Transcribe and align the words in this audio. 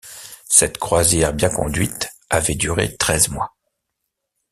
Cette 0.49 0.79
croisière 0.79 1.31
bien 1.31 1.51
conduite 1.51 2.09
avait 2.31 2.55
durée 2.55 2.97
treize 2.97 3.29
mois. 3.29 3.53